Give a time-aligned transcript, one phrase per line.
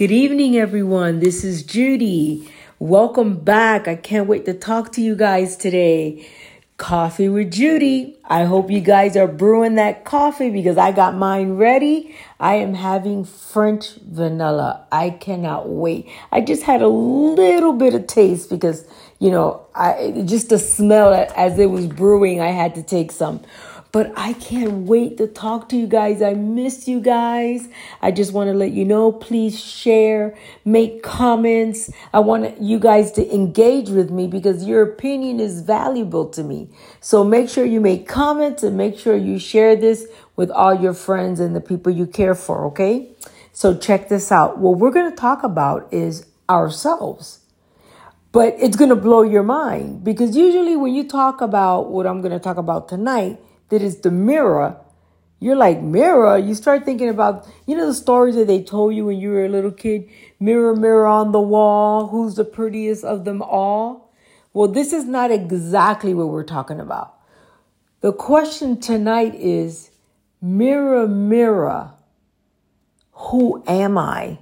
[0.00, 1.20] Good evening, everyone.
[1.20, 2.50] This is Judy.
[2.78, 3.86] Welcome back.
[3.86, 6.26] I can't wait to talk to you guys today.
[6.78, 8.16] Coffee with Judy.
[8.24, 12.16] I hope you guys are brewing that coffee because I got mine ready.
[12.38, 14.86] I am having French vanilla.
[14.90, 16.08] I cannot wait.
[16.32, 18.86] I just had a little bit of taste because,
[19.18, 23.42] you know, I just the smell as it was brewing, I had to take some.
[23.92, 26.22] But I can't wait to talk to you guys.
[26.22, 27.68] I miss you guys.
[28.00, 31.90] I just want to let you know please share, make comments.
[32.12, 36.68] I want you guys to engage with me because your opinion is valuable to me.
[37.00, 40.94] So make sure you make comments and make sure you share this with all your
[40.94, 43.10] friends and the people you care for, okay?
[43.52, 44.58] So check this out.
[44.58, 47.40] What we're going to talk about is ourselves.
[48.32, 52.20] But it's going to blow your mind because usually when you talk about what I'm
[52.20, 54.76] going to talk about tonight, that is the mirror,
[55.40, 56.36] you're like, mirror?
[56.36, 59.46] You start thinking about, you know, the stories that they told you when you were
[59.46, 60.08] a little kid?
[60.38, 64.12] Mirror, mirror on the wall, who's the prettiest of them all?
[64.52, 67.14] Well, this is not exactly what we're talking about.
[68.00, 69.90] The question tonight is
[70.42, 71.92] mirror, mirror,
[73.12, 74.38] who am I?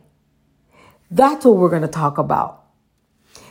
[1.10, 2.64] That's what we're going to talk about.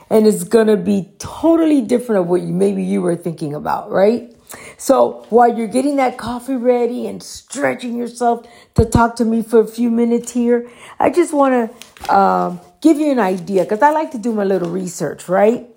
[0.09, 3.91] And it's going to be totally different of what you, maybe you were thinking about,
[3.91, 4.33] right?
[4.77, 9.59] So while you're getting that coffee ready and stretching yourself to talk to me for
[9.59, 13.91] a few minutes here, I just want to um, give you an idea because I
[13.91, 15.67] like to do my little research, right?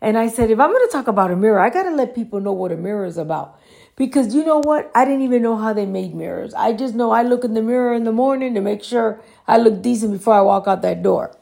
[0.00, 2.14] And I said, if I'm going to talk about a mirror, I got to let
[2.14, 3.58] people know what a mirror is about.
[3.96, 4.90] Because you know what?
[4.94, 6.54] I didn't even know how they made mirrors.
[6.54, 9.58] I just know I look in the mirror in the morning to make sure I
[9.58, 11.36] look decent before I walk out that door.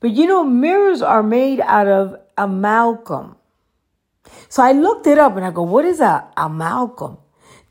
[0.00, 3.36] But you know, mirrors are made out of amalgam.
[4.48, 7.18] So I looked it up and I go, what is a amalgam?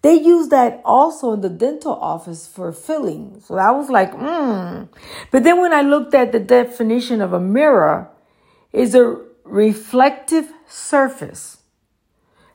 [0.02, 3.42] They use that also in the dental office for filling.
[3.44, 4.84] So I was like, hmm.
[5.32, 8.12] But then when I looked at the definition of a mirror,
[8.76, 11.58] is a reflective surface.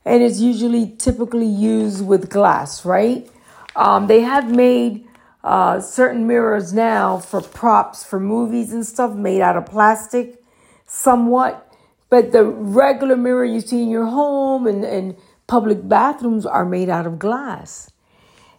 [0.05, 3.29] And it's usually typically used with glass, right?
[3.75, 5.07] Um, they have made
[5.43, 10.43] uh, certain mirrors now for props for movies and stuff made out of plastic,
[10.87, 11.70] somewhat.
[12.11, 15.17] But the regular mirror you see in your home and, and
[15.47, 17.91] public bathrooms are made out of glass.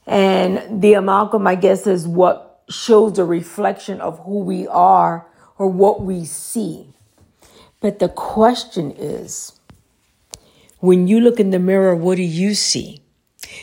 [0.07, 5.67] And the amalgam, I guess, is what shows the reflection of who we are or
[5.67, 6.87] what we see.
[7.81, 9.59] But the question is
[10.79, 13.03] when you look in the mirror, what do you see?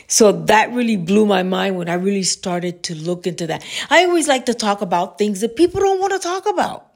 [0.07, 3.65] So that really blew my mind when I really started to look into that.
[3.89, 6.88] I always like to talk about things that people don't want to talk about.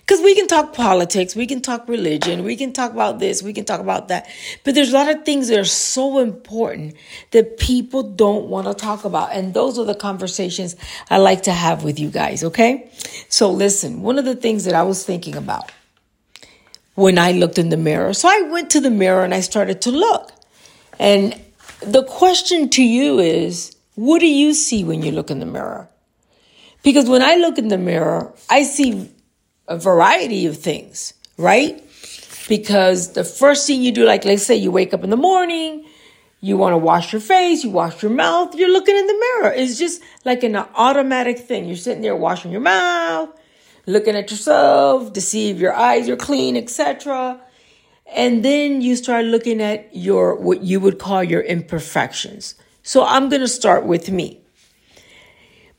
[0.00, 3.52] Because we can talk politics, we can talk religion, we can talk about this, we
[3.52, 4.28] can talk about that.
[4.64, 6.94] But there's a lot of things that are so important
[7.30, 9.32] that people don't want to talk about.
[9.32, 10.76] And those are the conversations
[11.10, 12.90] I like to have with you guys, okay?
[13.28, 15.70] So listen, one of the things that I was thinking about
[16.94, 18.12] when I looked in the mirror.
[18.12, 20.30] So I went to the mirror and I started to look.
[20.98, 21.40] And
[21.80, 25.88] the question to you is, what do you see when you look in the mirror?
[26.82, 29.10] Because when I look in the mirror, I see
[29.68, 31.82] a variety of things, right?
[32.48, 35.84] Because the first thing you do, like let's say you wake up in the morning,
[36.40, 39.52] you want to wash your face, you wash your mouth, you're looking in the mirror.
[39.54, 41.66] It's just like an automatic thing.
[41.66, 43.30] You're sitting there washing your mouth,
[43.86, 47.40] looking at yourself to see if your eyes are clean, etc.
[48.14, 52.56] And then you start looking at your what you would call your imperfections.
[52.82, 54.40] So I'm going to start with me.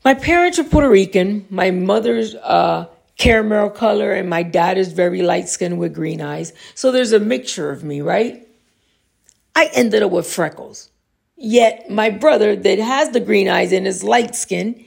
[0.03, 1.45] My parents are Puerto Rican.
[1.51, 6.53] My mother's uh, caramel color, and my dad is very light skinned with green eyes.
[6.73, 8.47] So there's a mixture of me, right?
[9.55, 10.91] I ended up with freckles.
[11.37, 14.83] Yet my brother that has the green eyes and is light skinned,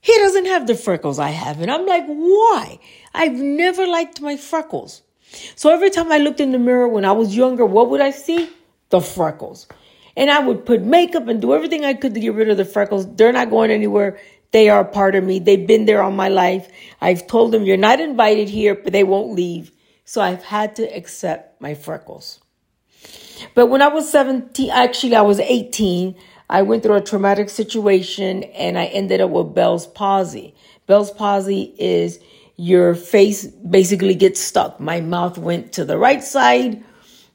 [0.00, 1.60] he doesn't have the freckles I have.
[1.60, 2.78] And I'm like, why?
[3.14, 5.02] I've never liked my freckles.
[5.56, 8.10] So every time I looked in the mirror when I was younger, what would I
[8.10, 8.48] see?
[8.90, 9.66] The freckles.
[10.16, 12.64] And I would put makeup and do everything I could to get rid of the
[12.64, 13.12] freckles.
[13.14, 14.18] They're not going anywhere.
[14.50, 15.38] They are a part of me.
[15.38, 16.68] They've been there all my life.
[17.00, 19.72] I've told them you're not invited here, but they won't leave.
[20.04, 22.40] So I've had to accept my freckles.
[23.54, 26.14] But when I was 17, actually, I was 18,
[26.50, 30.54] I went through a traumatic situation and I ended up with Bell's palsy.
[30.86, 32.18] Bell's palsy is
[32.56, 34.80] your face basically gets stuck.
[34.80, 36.82] My mouth went to the right side.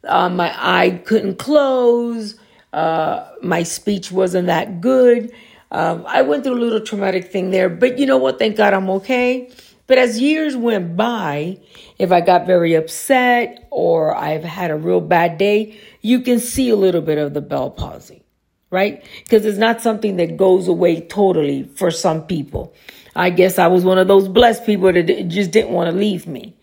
[0.03, 2.35] Uh, my eye couldn't close.
[2.73, 5.31] Uh, my speech wasn't that good.
[5.73, 8.37] Um, I went through a little traumatic thing there, but you know what?
[8.37, 9.49] Thank God I'm okay.
[9.87, 11.57] But as years went by,
[11.97, 16.69] if I got very upset or I've had a real bad day, you can see
[16.69, 18.23] a little bit of the Bell palsy,
[18.69, 19.03] right?
[19.23, 22.73] Because it's not something that goes away totally for some people.
[23.15, 26.27] I guess I was one of those blessed people that just didn't want to leave
[26.27, 26.55] me.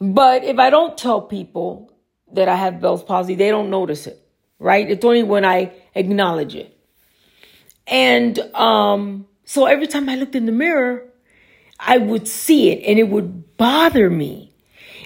[0.00, 1.92] But if I don't tell people
[2.32, 4.20] that I have Bell's palsy, they don't notice it,
[4.58, 4.88] right?
[4.90, 6.75] It's only when I acknowledge it.
[7.86, 11.04] And um, so every time I looked in the mirror,
[11.78, 14.52] I would see it and it would bother me.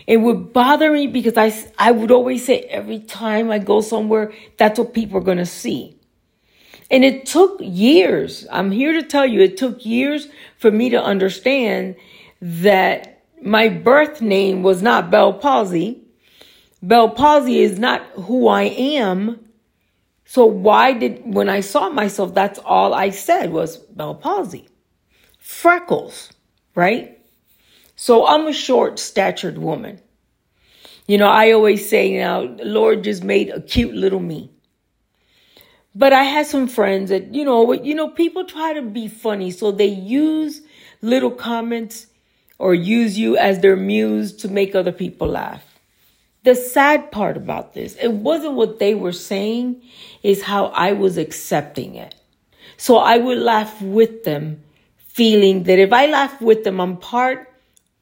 [0.06, 4.32] It would bother me because I, I would always say every time I go somewhere,
[4.56, 5.96] that's what people are going to see.
[6.90, 8.46] And it took years.
[8.50, 10.28] I'm here to tell you, it took years
[10.58, 11.94] for me to understand
[12.40, 16.02] that my birth name was not Bell Palsy.
[16.82, 19.38] Bell Palsy is not who I am.
[20.30, 24.68] So why did, when I saw myself, that's all I said was Bell Palsy.
[25.40, 26.30] Freckles,
[26.76, 27.18] right?
[27.96, 30.00] So I'm a short statured woman.
[31.08, 34.52] You know, I always say now, Lord just made a cute little me.
[35.96, 39.50] But I had some friends that, you know, you know, people try to be funny.
[39.50, 40.62] So they use
[41.02, 42.06] little comments
[42.56, 45.69] or use you as their muse to make other people laugh.
[46.42, 49.82] The sad part about this, it wasn't what they were saying,
[50.22, 52.14] is how I was accepting it.
[52.76, 54.62] So I would laugh with them,
[54.96, 57.52] feeling that if I laugh with them, I'm part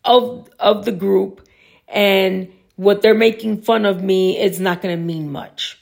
[0.05, 1.47] of, of the group
[1.89, 5.81] and what they're making fun of me is not going to mean much.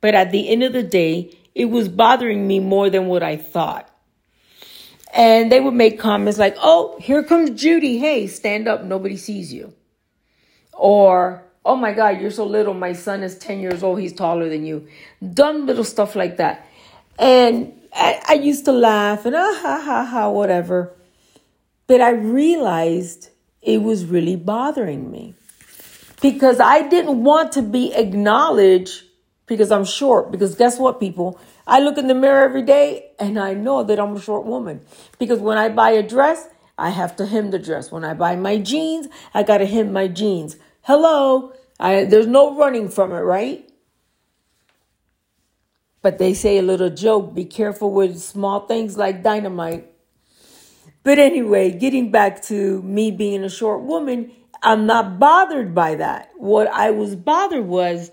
[0.00, 3.36] But at the end of the day, it was bothering me more than what I
[3.36, 3.88] thought.
[5.14, 7.98] And they would make comments like, oh, here comes Judy.
[7.98, 8.82] Hey, stand up.
[8.82, 9.72] Nobody sees you.
[10.72, 12.74] Or, oh my God, you're so little.
[12.74, 14.00] My son is 10 years old.
[14.00, 14.86] He's taller than you.
[15.32, 16.66] Dumb little stuff like that.
[17.18, 20.92] And I, I used to laugh and ah, ha, ha, ha, whatever.
[21.86, 23.30] But I realized
[23.60, 25.34] it was really bothering me
[26.20, 29.04] because I didn't want to be acknowledged
[29.46, 30.30] because I'm short.
[30.30, 31.38] Because guess what, people?
[31.66, 34.80] I look in the mirror every day and I know that I'm a short woman.
[35.18, 36.48] Because when I buy a dress,
[36.78, 37.92] I have to hem the dress.
[37.92, 40.56] When I buy my jeans, I got to hem my jeans.
[40.82, 41.52] Hello.
[41.78, 43.68] I, there's no running from it, right?
[46.02, 49.88] But they say a little joke be careful with small things like dynamite.
[51.04, 54.32] But anyway, getting back to me being a short woman,
[54.62, 56.30] I'm not bothered by that.
[56.36, 58.10] What I was bothered was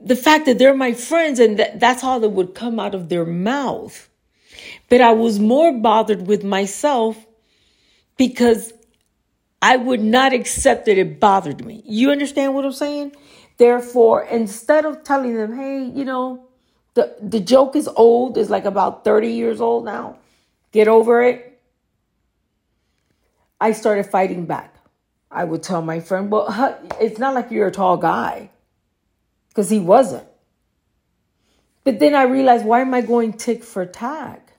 [0.00, 3.08] the fact that they're my friends and that that's all that would come out of
[3.08, 4.08] their mouth.
[4.88, 7.26] But I was more bothered with myself
[8.16, 8.72] because
[9.62, 11.82] I would not accept that it bothered me.
[11.86, 13.12] You understand what I'm saying?
[13.56, 16.46] Therefore, instead of telling them, hey, you know,
[16.94, 20.18] the, the joke is old, is like about 30 years old now,
[20.72, 21.60] get over it.
[23.60, 24.74] I started fighting back.
[25.30, 26.46] I would tell my friend, well,
[27.00, 28.50] it's not like you're a tall guy
[29.48, 30.26] because he wasn't.
[31.84, 34.52] But then I realized, why am I going tick for tack?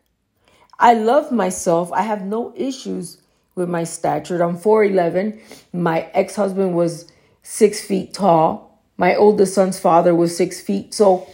[0.80, 1.92] I love myself.
[1.92, 3.22] I have no issues
[3.58, 4.42] with my stature.
[4.42, 5.40] I'm 4'11.
[5.74, 7.12] My ex husband was
[7.42, 8.82] six feet tall.
[8.98, 10.94] My oldest son's father was six feet.
[10.94, 11.28] So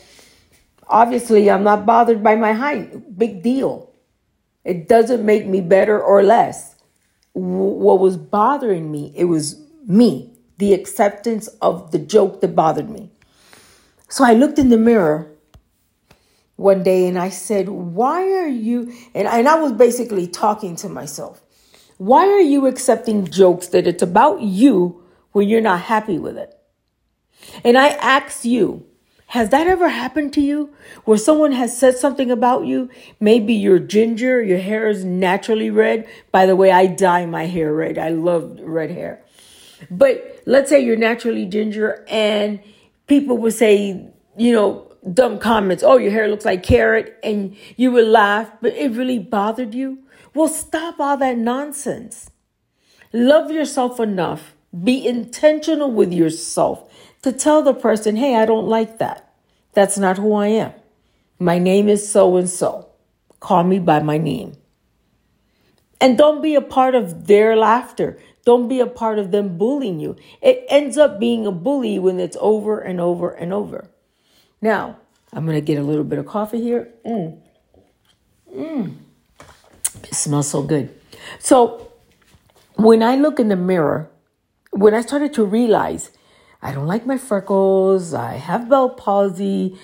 [0.87, 3.17] obviously, I'm not bothered by my height.
[3.17, 3.91] Big deal.
[4.63, 6.75] It doesn't make me better or less.
[7.33, 13.09] What was bothering me, it was me, the acceptance of the joke that bothered me.
[14.07, 15.31] So I looked in the mirror
[16.55, 18.93] one day and I said, Why are you?
[19.15, 21.42] And, and I was basically talking to myself.
[22.03, 26.53] Why are you accepting jokes that it's about you when you're not happy with it?
[27.63, 28.85] And I ask you,
[29.27, 30.73] has that ever happened to you
[31.05, 32.89] where someone has said something about you?
[33.21, 36.05] Maybe you're ginger, your hair is naturally red.
[36.29, 37.97] By the way, I dye my hair red.
[37.97, 39.23] I love red hair.
[39.89, 42.59] But let's say you're naturally ginger and
[43.07, 45.83] people would say, you know, dumb comments.
[45.83, 49.99] Oh, your hair looks like carrot, and you would laugh, but it really bothered you.
[50.33, 52.31] Well, stop all that nonsense.
[53.11, 54.55] Love yourself enough.
[54.83, 59.33] Be intentional with yourself to tell the person, hey, I don't like that.
[59.73, 60.73] That's not who I am.
[61.39, 62.89] My name is so and so.
[63.39, 64.53] Call me by my name.
[66.01, 68.17] And don't be a part of their laughter.
[68.45, 70.15] Don't be a part of them bullying you.
[70.41, 73.89] It ends up being a bully when it's over and over and over.
[74.61, 74.97] Now,
[75.31, 76.89] I'm going to get a little bit of coffee here.
[77.05, 77.39] Mmm.
[78.53, 78.95] Mmm.
[80.13, 80.93] Smells so good.
[81.39, 81.91] So,
[82.75, 84.09] when I look in the mirror,
[84.71, 86.11] when I started to realize
[86.61, 89.77] I don't like my freckles, I have Bell palsy,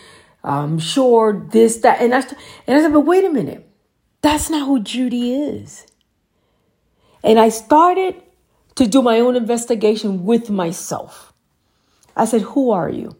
[0.44, 2.20] I'm sure this, that, and I,
[2.68, 3.70] and I said, but wait a minute,
[4.22, 5.86] that's not who Judy is.
[7.24, 8.16] And I started
[8.76, 11.34] to do my own investigation with myself.
[12.16, 13.16] I said, Who are you?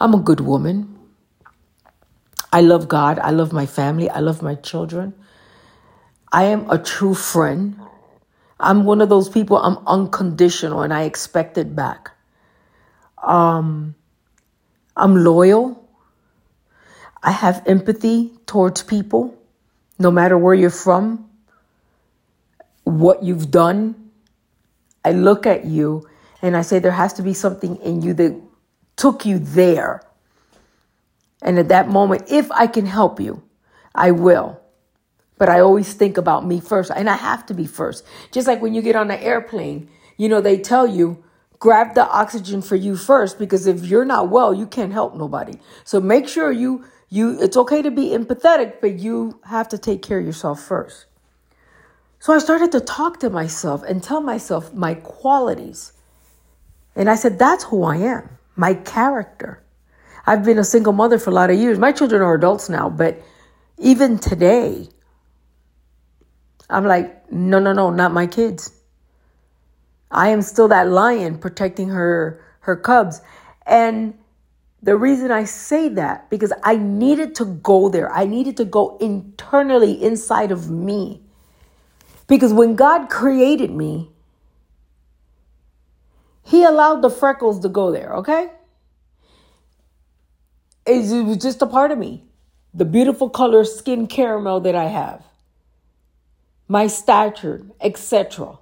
[0.00, 0.98] I'm a good woman.
[2.52, 3.18] I love God.
[3.18, 4.08] I love my family.
[4.10, 5.14] I love my children.
[6.36, 7.80] I am a true friend.
[8.60, 12.10] I'm one of those people, I'm unconditional and I expect it back.
[13.22, 13.94] Um,
[14.94, 15.82] I'm loyal.
[17.22, 19.34] I have empathy towards people,
[19.98, 21.26] no matter where you're from,
[22.84, 24.10] what you've done.
[25.06, 26.06] I look at you
[26.42, 28.38] and I say, there has to be something in you that
[28.96, 30.02] took you there.
[31.40, 33.42] And at that moment, if I can help you,
[33.94, 34.60] I will.
[35.38, 38.04] But I always think about me first, and I have to be first.
[38.32, 41.22] Just like when you get on an airplane, you know, they tell you,
[41.58, 45.58] grab the oxygen for you first, because if you're not well, you can't help nobody.
[45.84, 50.02] So make sure you, you, it's okay to be empathetic, but you have to take
[50.02, 51.06] care of yourself first.
[52.18, 55.92] So I started to talk to myself and tell myself my qualities.
[56.94, 59.62] And I said, that's who I am, my character.
[60.26, 61.78] I've been a single mother for a lot of years.
[61.78, 63.22] My children are adults now, but
[63.78, 64.88] even today,
[66.68, 68.72] I'm like, no, no, no, not my kids.
[70.10, 73.20] I am still that lion protecting her her cubs.
[73.66, 74.14] And
[74.82, 78.12] the reason I say that because I needed to go there.
[78.12, 81.22] I needed to go internally inside of me.
[82.28, 84.10] Because when God created me,
[86.42, 88.50] he allowed the freckles to go there, okay?
[90.86, 92.24] It was just a part of me.
[92.72, 95.25] The beautiful color skin caramel that I have
[96.68, 98.58] my stature, etc.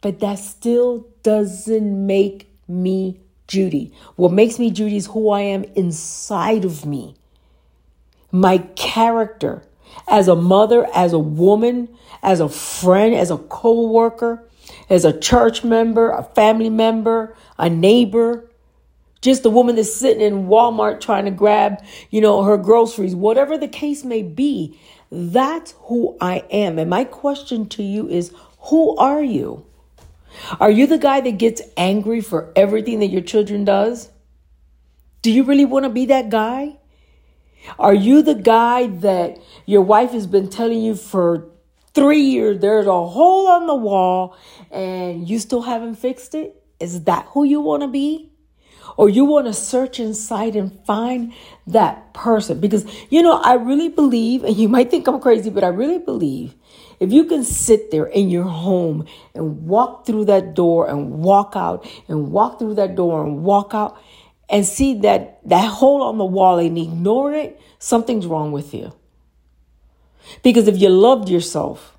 [0.00, 3.92] But that still doesn't make me Judy.
[4.16, 7.14] What makes me Judy is who I am inside of me.
[8.30, 9.62] My character
[10.08, 11.88] as a mother, as a woman,
[12.22, 14.48] as a friend, as a co worker,
[14.88, 18.48] as a church member, a family member, a neighbor,
[19.20, 23.56] just a woman that's sitting in Walmart trying to grab, you know, her groceries, whatever
[23.56, 24.78] the case may be.
[25.14, 26.78] That's who I am.
[26.78, 28.32] And my question to you is
[28.70, 29.66] who are you?
[30.58, 34.08] Are you the guy that gets angry for everything that your children does?
[35.20, 36.78] Do you really want to be that guy?
[37.78, 41.46] Are you the guy that your wife has been telling you for
[41.92, 44.34] three years there's a hole on the wall
[44.70, 46.56] and you still haven't fixed it?
[46.80, 48.31] Is that who you want to be?
[48.96, 51.32] Or you want to search inside and find
[51.66, 52.60] that person.
[52.60, 55.98] Because, you know, I really believe, and you might think I'm crazy, but I really
[55.98, 56.54] believe
[57.00, 61.54] if you can sit there in your home and walk through that door and walk
[61.56, 63.98] out and walk through that door and walk out
[64.48, 68.92] and see that that hole on the wall and ignore it, something's wrong with you.
[70.44, 71.96] Because if you loved yourself,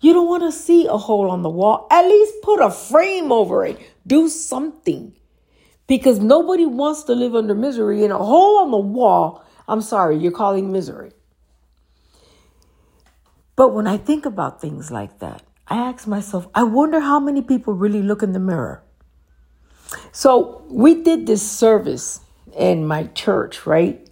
[0.00, 1.88] you don't want to see a hole on the wall.
[1.90, 3.80] At least put a frame over it.
[4.06, 5.14] Do something
[5.88, 9.42] because nobody wants to live under misery in a hole on the wall.
[9.66, 11.10] I'm sorry, you're calling misery.
[13.56, 17.42] But when I think about things like that, I ask myself, I wonder how many
[17.42, 18.84] people really look in the mirror.
[20.12, 22.20] So we did this service
[22.56, 24.06] in my church, right?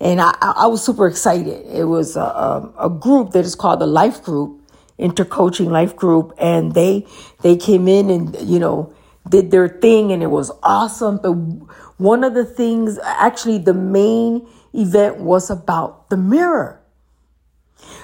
[0.00, 1.66] And I, I was super excited.
[1.66, 4.62] It was a, a, a group that is called the Life Group,
[4.98, 7.06] Intercoaching Life Group, and they
[7.42, 8.94] they came in and you know
[9.28, 11.18] did their thing and it was awesome.
[11.22, 11.32] But
[11.98, 16.80] one of the things, actually, the main event was about the mirror.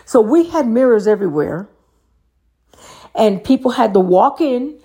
[0.05, 1.69] So we had mirrors everywhere,
[3.15, 4.79] and people had to walk in,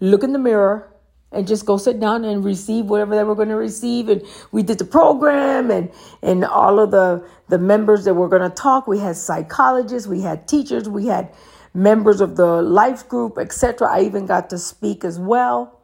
[0.00, 0.92] look in the mirror,
[1.32, 4.08] and just go sit down and receive whatever they were going to receive.
[4.08, 5.90] And we did the program and,
[6.22, 8.86] and all of the, the members that were going to talk.
[8.86, 11.34] We had psychologists, we had teachers, we had
[11.76, 13.86] members of the life group, etc.
[13.92, 15.78] I even got to speak as well.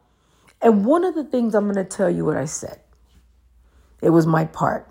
[0.59, 2.79] And one of the things I'm going to tell you what I said.
[4.01, 4.89] It was my part.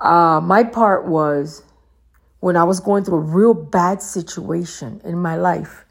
[0.00, 1.62] Uh, my part was
[2.40, 5.84] when I was going through a real bad situation in my life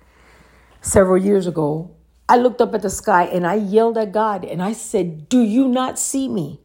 [0.82, 1.96] several years ago.
[2.28, 5.42] I looked up at the sky and I yelled at God and I said, Do
[5.42, 6.60] you not see me?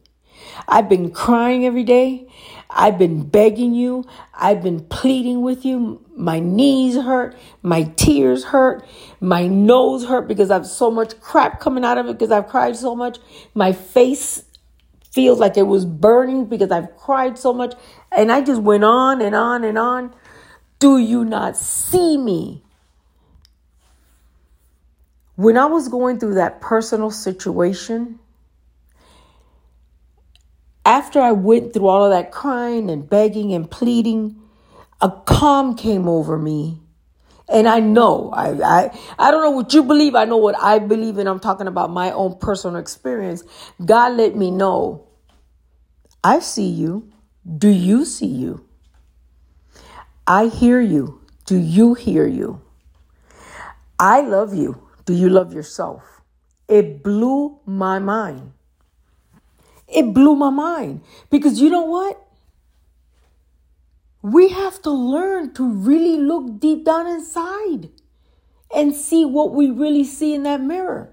[0.67, 2.27] I've been crying every day.
[2.69, 4.05] I've been begging you.
[4.33, 6.05] I've been pleading with you.
[6.15, 7.35] My knees hurt.
[7.63, 8.85] My tears hurt.
[9.19, 12.75] My nose hurt because I've so much crap coming out of it because I've cried
[12.75, 13.17] so much.
[13.55, 14.43] My face
[15.11, 17.73] feels like it was burning because I've cried so much.
[18.11, 20.13] And I just went on and on and on.
[20.77, 22.63] Do you not see me?
[25.35, 28.19] When I was going through that personal situation,
[30.89, 34.41] after I went through all of that crying and begging and pleading,
[34.99, 36.79] a calm came over me.
[37.47, 40.15] And I know, I, I, I don't know what you believe.
[40.15, 43.43] I know what I believe, and I'm talking about my own personal experience.
[43.85, 45.07] God let me know,
[46.23, 47.11] I see you.
[47.57, 48.65] Do you see you?
[50.25, 51.21] I hear you.
[51.45, 52.61] Do you hear you?
[53.99, 54.87] I love you.
[55.05, 56.03] Do you love yourself?
[56.67, 58.53] It blew my mind.
[59.93, 62.25] It blew my mind because you know what?
[64.21, 67.89] We have to learn to really look deep down inside
[68.75, 71.09] and see what we really see in that mirror.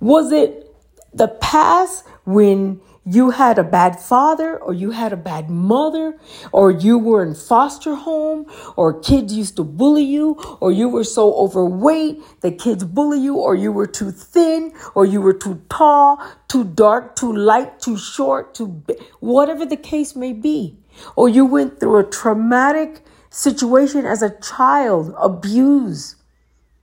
[0.00, 0.74] Was it
[1.12, 6.16] the past when you had a bad father or you had a bad mother
[6.52, 11.02] or you were in foster home or kids used to bully you or you were
[11.02, 15.60] so overweight that kids bully you or you were too thin or you were too
[15.68, 20.78] tall, too dark, too light, too short, too big, whatever the case may be.
[21.16, 26.16] Or you went through a traumatic situation as a child, abused,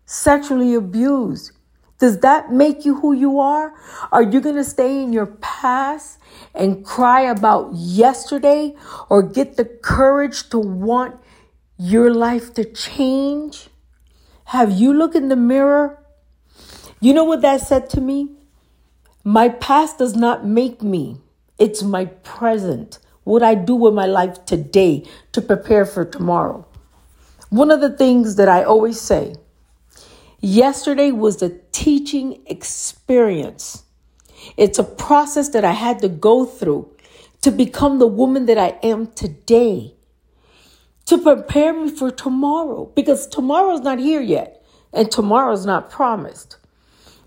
[0.05, 1.51] sexually abused.
[1.99, 3.73] Does that make you who you are?
[4.11, 6.17] Are you going to stay in your past
[6.55, 8.75] and cry about yesterday
[9.09, 11.19] or get the courage to want
[11.77, 13.67] your life to change?
[14.45, 16.01] Have you looked in the mirror?
[17.01, 18.29] You know what that said to me?
[19.25, 21.17] My past does not make me.
[21.57, 22.99] It's my present.
[23.25, 25.03] What I do with my life today
[25.33, 26.65] to prepare for tomorrow.
[27.49, 29.35] One of the things that I always say
[30.41, 33.83] Yesterday was a teaching experience.
[34.55, 36.95] It's a process that I had to go through
[37.41, 39.95] to become the woman that I am today,
[41.05, 46.57] to prepare me for tomorrow, because tomorrow's not here yet and tomorrow's not promised.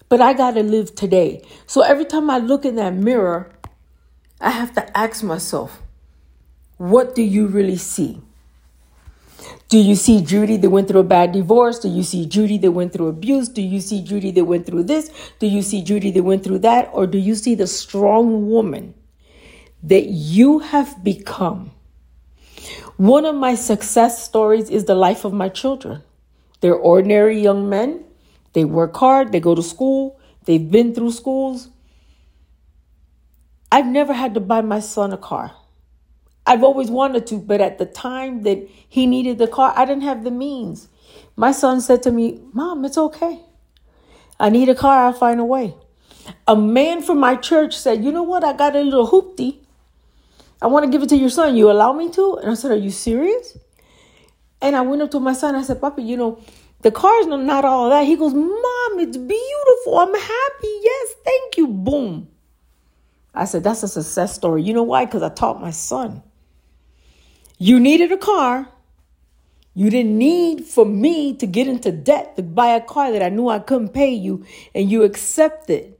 [0.08, 1.42] But I got to live today.
[1.66, 3.52] So every time I look in that mirror,
[4.40, 5.82] I have to ask myself,
[6.78, 8.20] what do you really see?
[9.68, 11.78] Do you see Judy that went through a bad divorce?
[11.78, 13.48] Do you see Judy that went through abuse?
[13.48, 15.10] Do you see Judy that went through this?
[15.38, 16.90] Do you see Judy that went through that?
[16.92, 18.94] Or do you see the strong woman
[19.82, 21.72] that you have become?
[22.96, 26.02] One of my success stories is the life of my children.
[26.60, 28.04] They're ordinary young men.
[28.52, 29.32] They work hard.
[29.32, 30.20] They go to school.
[30.44, 31.68] They've been through schools.
[33.72, 35.52] I've never had to buy my son a car.
[36.46, 40.02] I've always wanted to, but at the time that he needed the car, I didn't
[40.02, 40.88] have the means.
[41.36, 43.40] My son said to me, Mom, it's okay.
[44.40, 45.74] I need a car, I'll find a way.
[46.46, 48.44] A man from my church said, You know what?
[48.44, 49.58] I got a little hoopty.
[50.60, 51.56] I want to give it to your son.
[51.56, 52.36] You allow me to?
[52.36, 53.56] And I said, Are you serious?
[54.60, 55.56] And I went up to my son.
[55.56, 56.40] I said, Papa, you know,
[56.82, 58.06] the car is not all that.
[58.06, 59.98] He goes, Mom, it's beautiful.
[59.98, 60.80] I'm happy.
[60.82, 61.68] Yes, thank you.
[61.68, 62.28] Boom.
[63.34, 64.62] I said, That's a success story.
[64.62, 65.04] You know why?
[65.04, 66.22] Because I taught my son.
[67.62, 68.70] You needed a car.
[69.72, 73.28] You didn't need for me to get into debt to buy a car that I
[73.28, 74.44] knew I couldn't pay you,
[74.74, 75.94] and you accepted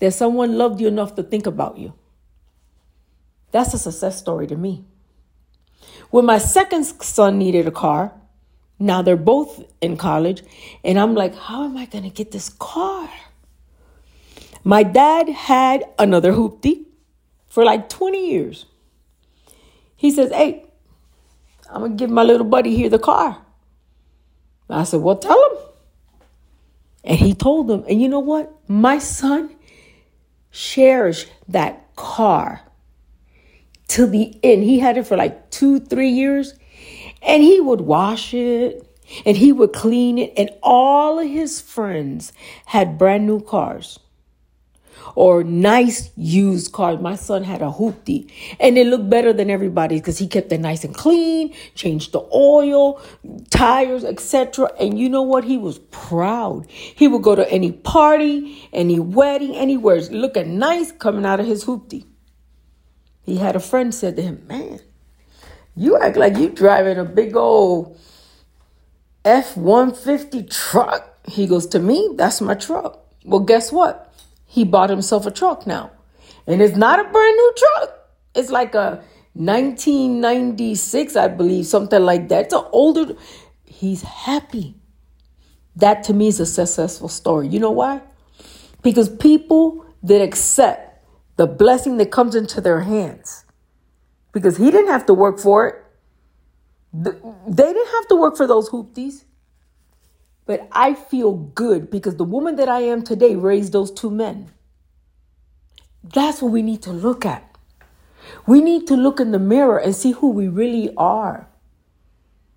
[0.00, 1.92] that someone loved you enough to think about you.
[3.52, 4.84] That's a success story to me.
[6.10, 8.12] When my second son needed a car,
[8.80, 10.42] now they're both in college,
[10.82, 13.08] and I'm like, how am I going to get this car?
[14.64, 16.86] My dad had another hoopty
[17.46, 18.66] for like 20 years.
[19.98, 20.64] He says, Hey,
[21.68, 23.44] I'm going to give my little buddy here the car.
[24.70, 25.58] I said, Well, tell him.
[27.04, 28.52] And he told him, and you know what?
[28.68, 29.54] My son
[30.50, 32.62] cherished that car
[33.88, 34.62] till the end.
[34.62, 36.54] He had it for like two, three years,
[37.22, 38.84] and he would wash it
[39.24, 42.32] and he would clean it, and all of his friends
[42.66, 43.98] had brand new cars
[45.14, 47.00] or nice used cars.
[47.00, 48.30] My son had a hoopty
[48.60, 52.20] and it looked better than everybody's because he kept it nice and clean, changed the
[52.32, 53.00] oil,
[53.50, 54.70] tires, etc.
[54.80, 55.44] And you know what?
[55.44, 56.66] He was proud.
[56.70, 61.64] He would go to any party, any wedding, anywhere, looking nice coming out of his
[61.64, 62.04] hoopty.
[63.22, 64.80] He had a friend said to him, Man,
[65.76, 67.98] you act like you driving a big old
[69.24, 71.18] F 150 truck.
[71.26, 73.04] He goes, To me, that's my truck.
[73.24, 74.07] Well, guess what?
[74.58, 75.92] He bought himself a truck now.
[76.44, 77.90] And it's not a brand new truck.
[78.34, 82.46] It's like a 1996, I believe, something like that.
[82.46, 83.14] It's an older.
[83.64, 84.74] He's happy.
[85.76, 87.46] That to me is a successful story.
[87.46, 88.00] You know why?
[88.82, 91.04] Because people that accept
[91.36, 93.44] the blessing that comes into their hands,
[94.32, 95.84] because he didn't have to work for it.
[96.92, 99.24] They didn't have to work for those hoopties.
[100.48, 104.50] But I feel good because the woman that I am today raised those two men.
[106.02, 107.44] That's what we need to look at.
[108.46, 111.46] We need to look in the mirror and see who we really are.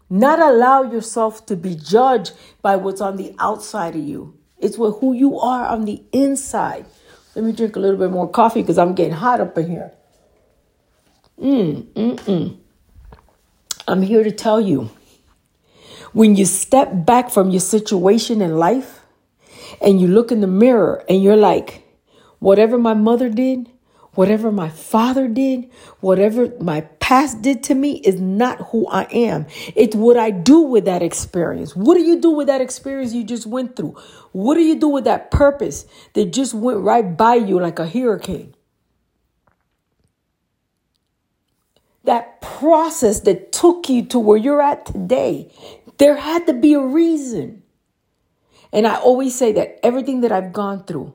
[0.09, 4.39] Not allow yourself to be judged by what's on the outside of you.
[4.57, 6.85] It's what who you are on the inside.
[7.35, 9.91] Let me drink a little bit more coffee because I'm getting hot up in here.
[11.37, 12.57] Mm, mm, mm.
[13.85, 14.89] I'm here to tell you
[16.13, 19.01] when you step back from your situation in life
[19.81, 21.83] and you look in the mirror and you're like,
[22.39, 23.69] whatever my mother did,
[24.13, 25.69] whatever my father did,
[26.01, 29.45] whatever my past did to me is not who I am.
[29.75, 31.75] It's what I do with that experience.
[31.75, 33.95] What do you do with that experience you just went through?
[34.33, 37.87] What do you do with that purpose that just went right by you like a
[37.87, 38.55] hurricane?
[42.03, 45.51] That process that took you to where you're at today,
[46.01, 47.61] there had to be a reason.
[48.73, 51.13] And I always say that everything that I've gone through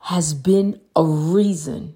[0.00, 1.94] has been a reason.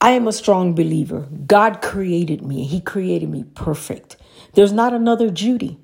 [0.00, 1.28] I am a strong believer.
[1.46, 4.16] God created me, He created me perfect.
[4.54, 5.78] There's not another Judy.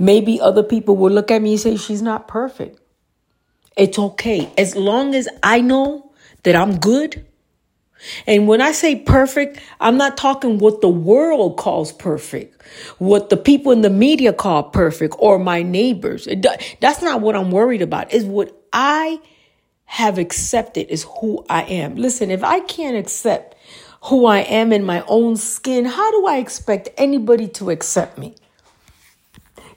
[0.00, 2.80] Maybe other people will look at me and say, She's not perfect.
[3.76, 4.50] It's okay.
[4.58, 6.10] As long as I know
[6.42, 7.24] that I'm good,
[8.26, 12.62] and when I say perfect, I'm not talking what the world calls perfect,
[12.98, 16.28] what the people in the media call perfect, or my neighbors.
[16.80, 18.12] That's not what I'm worried about.
[18.12, 19.20] Is what I
[19.86, 21.94] have accepted is who I am.
[21.96, 23.56] Listen, if I can't accept
[24.02, 28.34] who I am in my own skin, how do I expect anybody to accept me?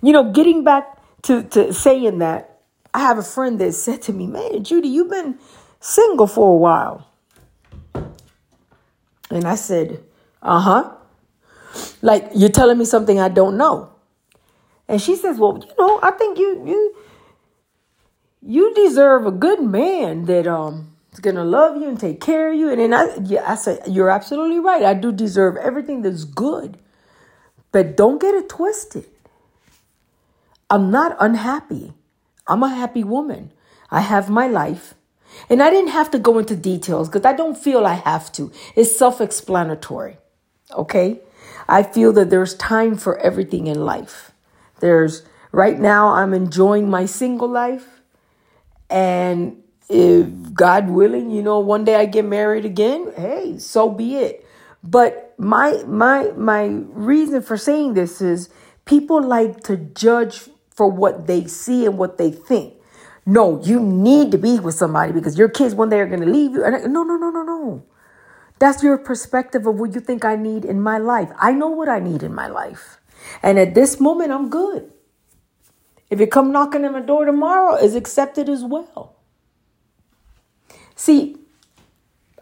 [0.02, 2.60] You know, getting back to, to saying that,
[2.94, 5.38] I have a friend that said to me, Man, Judy, you've been
[5.80, 7.09] single for a while.
[9.30, 10.04] And I said,
[10.42, 10.92] uh huh.
[12.02, 13.92] Like you're telling me something I don't know.
[14.88, 16.96] And she says, well, you know, I think you you
[18.42, 22.58] you deserve a good man that um is gonna love you and take care of
[22.58, 22.70] you.
[22.70, 24.84] And then I yeah, I said, you're absolutely right.
[24.84, 26.78] I do deserve everything that's good.
[27.72, 29.06] But don't get it twisted.
[30.70, 31.94] I'm not unhappy.
[32.48, 33.52] I'm a happy woman.
[33.92, 34.96] I have my life.
[35.50, 38.52] And I didn't have to go into details because I don't feel I have to.
[38.76, 40.18] It's self explanatory.
[40.74, 41.22] Okay?
[41.68, 44.32] I feel that there's time for everything in life.
[44.80, 48.02] There's right now, I'm enjoying my single life.
[48.90, 54.18] And if God willing, you know, one day I get married again, hey, so be
[54.18, 54.46] it.
[54.84, 58.50] But my my my reason for saying this is
[58.86, 62.76] people like to judge for what they see and what they think.
[63.30, 66.26] No, you need to be with somebody because your kids one day are going to
[66.26, 66.62] leave you.
[66.62, 67.86] No, no, no, no, no.
[68.58, 71.30] That's your perspective of what you think I need in my life.
[71.38, 73.00] I know what I need in my life.
[73.44, 74.92] And at this moment, I'm good.
[76.10, 79.16] If you come knocking on my door tomorrow, is accepted as well.
[80.96, 81.38] See,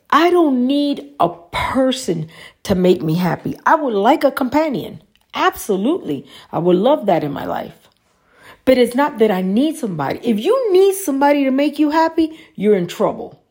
[0.10, 2.30] I don't need a person
[2.63, 3.60] to make me happy.
[3.65, 5.04] I would like a companion.
[5.34, 6.26] Absolutely.
[6.50, 7.87] I would love that in my life.
[8.67, 10.19] But it's not that I need somebody.
[10.21, 13.41] If you need somebody to make you happy, you're in trouble.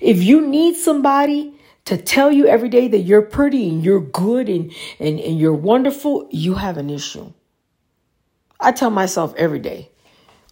[0.00, 1.52] If you need somebody
[1.84, 5.52] to tell you every day that you're pretty and you're good and, and, and you're
[5.52, 7.34] wonderful, you have an issue.
[8.58, 9.90] I tell myself every day,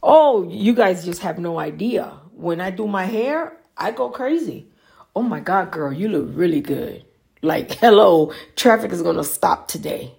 [0.03, 2.13] oh, you guys just have no idea.
[2.35, 4.69] When I do my hair, I go crazy.
[5.17, 7.07] Oh my God, girl, you look really good.
[7.41, 10.13] Like, hello, traffic is going to stop today.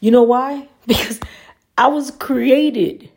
[0.00, 0.66] You know why?
[0.86, 1.20] Because
[1.80, 3.08] I was created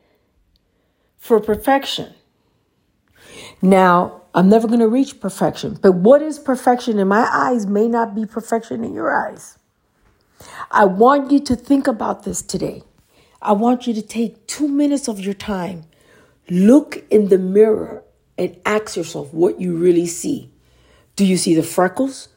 [1.17, 2.13] for perfection.
[3.61, 7.89] Now, I'm never going to reach perfection, but what is perfection in my eyes may
[7.89, 9.57] not be perfection in your eyes.
[10.71, 12.83] I want you to think about this today.
[13.41, 15.83] I want you to take two minutes of your time,
[16.49, 18.01] look in the mirror,
[18.37, 20.49] and ask yourself what you really see.
[21.17, 22.29] Do you see the freckles?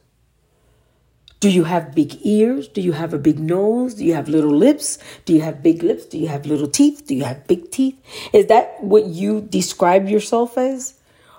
[1.47, 2.67] Do you have big ears?
[2.67, 3.95] Do you have a big nose?
[3.95, 4.99] Do you have little lips?
[5.27, 6.05] Do you have big lips?
[6.05, 7.07] Do you have little teeth?
[7.07, 7.95] Do you have big teeth?
[8.33, 10.95] Is that what you describe yourself as?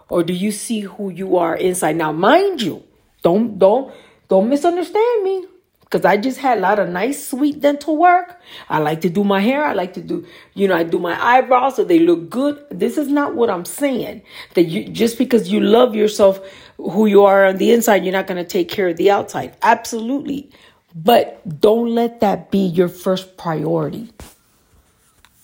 [0.08, 1.98] Or do you see who you are inside?
[1.98, 2.84] Now, mind you,
[3.22, 3.94] don't don't
[4.30, 5.44] don't misunderstand me
[5.90, 8.42] because I just had a lot of nice, sweet dental work.
[8.68, 9.64] I like to do my hair.
[9.64, 12.62] I like to do, you know, I do my eyebrows so they look good.
[12.70, 14.22] This is not what I'm saying.
[14.56, 16.42] That you just because you love yourself,
[16.76, 19.56] who you are on the inside, you're not going to take care of the outside.
[19.62, 20.52] Absolutely.
[20.94, 24.12] But don't let that be your first priority.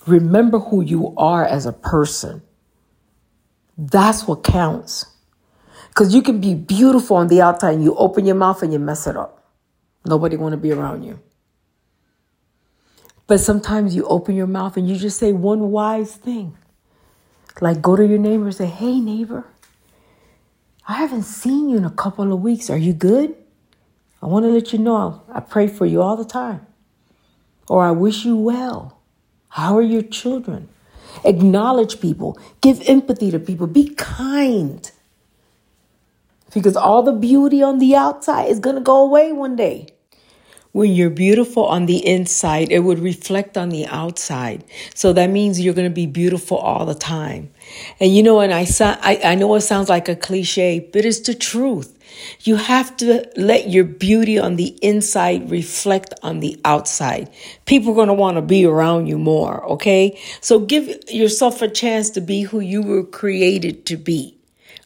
[0.06, 2.42] Remember who you are as a person.
[3.78, 5.06] That's what counts.
[5.88, 8.78] Because you can be beautiful on the outside and you open your mouth and you
[8.78, 9.43] mess it up.
[10.04, 11.20] Nobody want to be around you.
[13.26, 16.56] But sometimes you open your mouth and you just say one wise thing.
[17.60, 19.46] Like go to your neighbor and say, Hey, neighbor,
[20.86, 22.68] I haven't seen you in a couple of weeks.
[22.68, 23.34] Are you good?
[24.22, 26.66] I want to let you know I pray for you all the time.
[27.68, 29.00] Or I wish you well.
[29.48, 30.68] How are your children?
[31.24, 32.38] Acknowledge people.
[32.60, 33.66] Give empathy to people.
[33.66, 34.90] Be kind.
[36.52, 39.93] Because all the beauty on the outside is going to go away one day.
[40.74, 44.64] When you're beautiful on the inside, it would reflect on the outside.
[44.92, 47.52] So that means you're going to be beautiful all the time.
[48.00, 51.20] And you know, and I, I, I know it sounds like a cliche, but it's
[51.20, 51.96] the truth.
[52.40, 57.30] You have to let your beauty on the inside reflect on the outside.
[57.66, 59.64] People are going to want to be around you more.
[59.74, 60.20] Okay.
[60.40, 64.36] So give yourself a chance to be who you were created to be.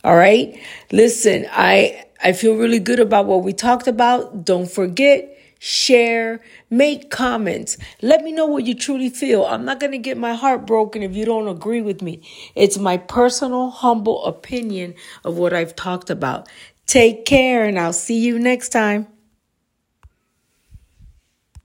[0.05, 0.61] All right.
[0.93, 4.45] Listen, I, I feel really good about what we talked about.
[4.45, 6.41] Don't forget, share,
[6.71, 7.77] make comments.
[8.01, 9.45] Let me know what you truly feel.
[9.45, 12.23] I'm not going to get my heart broken if you don't agree with me.
[12.55, 14.95] It's my personal, humble opinion
[15.25, 16.49] of what I've talked about.
[16.87, 19.18] Take care, and I'll see you next time.